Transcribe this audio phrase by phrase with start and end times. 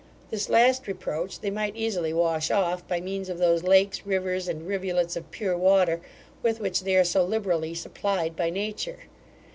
[0.31, 4.67] This last reproach they might easily wash off, by means of those lakes, rivers, and
[4.67, 6.01] rivulets of pure water,
[6.41, 9.01] with which they are so liberally supplied by nature.